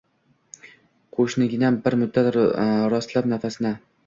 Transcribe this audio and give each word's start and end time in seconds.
Qushginam, 1.17 1.77
bir 1.85 1.99
muddat 2.05 2.31
rostlab 2.39 3.31
nafasni 3.37 3.75